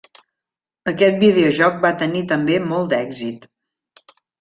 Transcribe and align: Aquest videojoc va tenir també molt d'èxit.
Aquest 0.93 1.21
videojoc 1.25 1.79
va 1.85 1.95
tenir 2.03 2.25
també 2.35 2.61
molt 2.73 2.95
d'èxit. 2.97 3.51